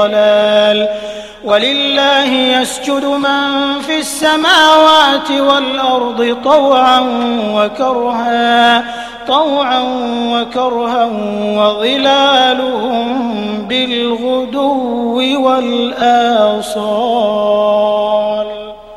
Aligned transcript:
ضلال 0.00 0.88
ولله 1.44 2.32
يسجد 2.32 3.04
من 3.04 3.80
في 3.80 3.98
السماوات 3.98 5.30
والأرض 5.30 6.36
طوعا 6.44 7.00
وكرها 7.54 8.84
طوعا 9.26 9.82
وكرها 10.32 11.04
وظلالهم 11.56 13.06
بالغدو 13.68 15.20
والآصال. 15.46 17.00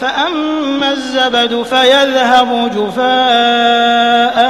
فأما 0.00 0.92
الزبد 0.92 1.62
فيذهب 1.62 2.70
جفاء 2.76 4.44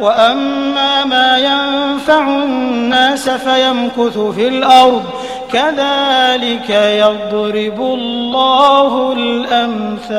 وأما 0.00 1.04
ما 1.04 1.38
ينفع 1.38 2.28
الناس 2.28 3.30
فيمكث 3.30 4.18
في 4.18 4.48
الأرض. 4.48 5.04
كذلك 5.52 6.70
يضرب 6.70 7.80
الله 7.80 9.12
الأمثال. 9.12 10.18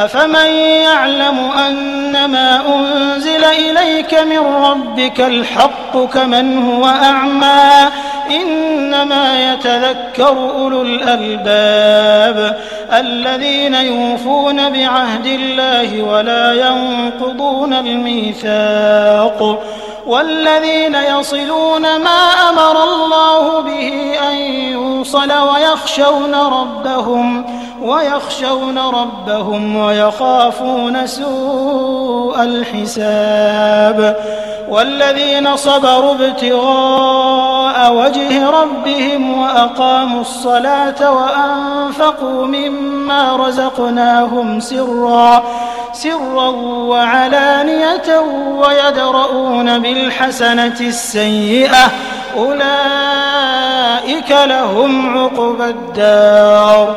أفمن 0.00 0.50
يعلم 0.84 1.38
أنما 1.66 2.62
أنزل 2.76 3.44
إليك 3.44 4.14
من 4.14 4.38
ربك 4.38 5.20
الحق 5.20 5.98
كمن 5.98 6.62
هو 6.62 6.86
أعمى 6.86 7.90
إنما 8.30 9.52
يتذكر 9.52 10.28
أولو 10.28 10.82
الألباب 10.82 12.60
الذين 12.92 13.74
يوفون 13.74 14.70
بعهد 14.70 15.26
الله 15.26 16.02
ولا 16.02 16.54
ينقضون 16.54 17.72
الميثاق 17.72 19.62
والذين 20.06 20.94
يصلون 20.94 21.82
ما 21.82 22.26
أمر 22.50 22.84
الله 22.84 23.60
به 23.60 24.14
أن 24.28 24.34
يوصل 24.72 25.32
ويخشون 25.32 26.34
ربهم 26.34 27.59
ويخشون 27.82 28.78
ربهم 28.78 29.76
ويخافون 29.76 31.06
سوء 31.06 32.42
الحساب 32.42 34.16
والذين 34.68 35.56
صبروا 35.56 36.14
ابتغاء 36.14 37.92
وجه 37.92 38.50
ربهم 38.50 39.40
وأقاموا 39.40 40.20
الصلاة 40.20 41.12
وأنفقوا 41.12 42.46
مما 42.46 43.36
رزقناهم 43.36 44.60
سرا 44.60 45.42
سرا 45.92 46.48
وعلانية 46.64 48.20
ويدرؤون 48.58 49.78
بالحسنة 49.78 50.80
السيئة 50.80 51.90
أولئك 52.36 54.30
لهم 54.30 55.18
عقبى 55.18 55.64
الدار 55.64 56.96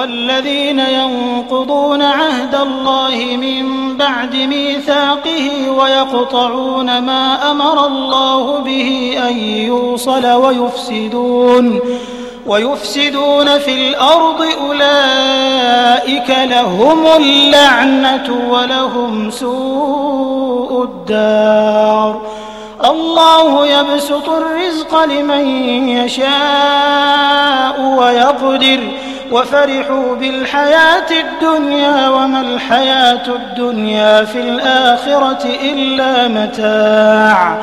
والذين 0.00 0.78
ينقضون 0.80 2.02
عهد 2.02 2.54
الله 2.54 3.36
من 3.36 3.96
بعد 3.96 4.34
ميثاقه 4.34 5.70
ويقطعون 5.70 6.98
ما 6.98 7.50
أمر 7.50 7.86
الله 7.86 8.58
به 8.58 9.18
أن 9.28 9.38
يوصل 9.38 10.26
ويفسدون 10.26 11.80
ويفسدون 12.46 13.58
في 13.58 13.88
الأرض 13.88 14.44
أولئك 14.68 16.30
لهم 16.30 17.06
اللعنة 17.06 18.48
ولهم 18.50 19.30
سوء 19.30 20.82
الدار 20.82 22.20
الله 22.84 23.66
يبسط 23.66 24.28
الرزق 24.28 25.04
لمن 25.04 25.46
يشاء 25.88 27.80
ويقدر 27.98 28.80
وفرحوا 29.30 30.14
بالحياة 30.14 31.10
الدنيا 31.10 32.08
وما 32.08 32.40
الحياة 32.40 33.26
الدنيا 33.28 34.24
في 34.24 34.40
الآخرة 34.40 35.46
إلا 35.62 36.28
متاع. 36.28 37.58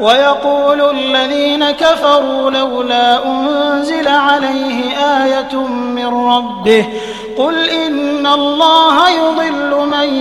ويقول 0.00 0.96
الذين 0.96 1.70
كفروا 1.70 2.50
لولا 2.50 3.26
أنزل 3.26 4.08
عليه 4.08 4.96
آية 5.24 5.56
من 5.68 6.06
ربه 6.06 6.86
قل 7.38 7.68
إن 7.68 8.26
الله 8.26 9.08
يضل 9.10 9.86
من 9.86 10.14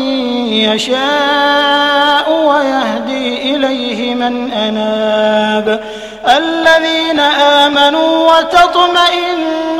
يشاء 0.54 2.32
ويهدي 2.32 3.56
إليه 3.56 4.16
من 4.16 4.52
أناب. 4.52 5.84
الذين 6.38 7.20
آمنوا 7.20 8.32
وتطمئن 8.32 9.80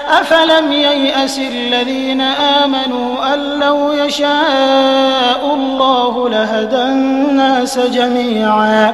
أفلم 0.11 0.71
ييأس 0.71 1.39
الذين 1.39 2.21
آمنوا 2.21 3.33
أن 3.33 3.59
لو 3.59 3.91
يشاء 3.91 5.53
الله 5.53 6.29
لهدى 6.29 6.83
الناس 6.83 7.79
جميعا 7.79 8.93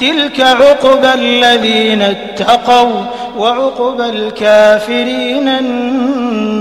تلك 0.00 0.40
عقبى 0.40 1.14
الذين 1.14 2.02
اتقوا 2.02 3.04
وعقبى 3.38 4.06
الكافرين 4.08 5.48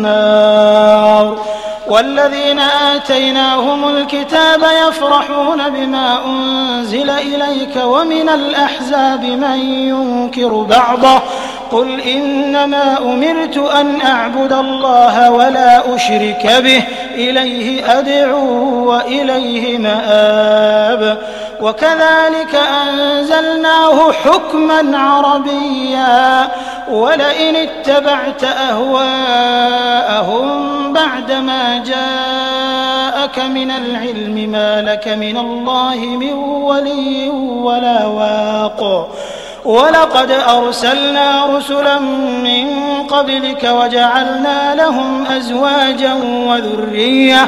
النار 0.08 0.78
والذين 1.90 2.60
آتيناهم 2.96 3.88
الكتاب 3.98 4.62
يفرحون 4.88 5.70
بما 5.70 6.26
أنزل 6.26 7.10
إليك 7.10 7.76
ومن 7.84 8.30
الأحزاب 8.30 9.24
من 9.24 9.60
ينكر 9.60 10.50
بعضه 10.50 11.22
قل 11.72 12.02
إنما 12.02 12.98
أمرت 12.98 13.58
أن 13.58 14.02
أعبد 14.02 14.54
الله 14.54 15.32
ولا 15.32 15.96
أشرك 15.96 16.62
به 16.64 16.84
إليه 17.16 18.00
أدعو 18.00 18.90
وإليه 18.90 19.78
مآب 19.78 21.18
وكذلك 21.62 22.56
أنزلناه 22.56 24.12
حكما 24.12 24.98
عربيا 24.98 26.50
ولئن 26.92 27.56
اتبعت 27.56 28.44
أهواءهم 28.44 29.68
بعدما 30.94 31.84
جاءك 31.86 33.40
من 33.40 33.72
العلم 33.72 34.50
ما 34.52 34.82
لك 34.82 35.08
من 35.08 35.38
الله 35.38 35.96
من 35.96 36.34
ولي 36.34 37.30
ولا 37.64 38.06
واق. 38.06 39.10
ولقد 39.66 40.32
أرسلنا 40.32 41.46
رسلا 41.58 42.00
من 42.00 42.68
قبلك 43.10 43.64
وجعلنا 43.64 44.76
لهم 44.76 45.26
أزواجا 45.26 46.14
وذرية 46.24 47.48